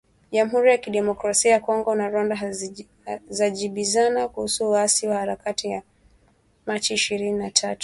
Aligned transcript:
Jamhuri 0.31 0.69
ya 0.71 0.77
Kidemokrasia 0.77 1.51
ya 1.51 1.59
Kongo 1.59 1.95
na 1.95 2.09
Rwanda 2.09 2.53
zajibizana 3.29 4.27
kuhusu 4.27 4.71
waasi 4.71 5.07
wa 5.07 5.17
Harakati 5.17 5.67
za 5.69 5.81
Machi 6.67 6.93
ishirini 6.93 7.39
na 7.39 7.51
tatu. 7.51 7.79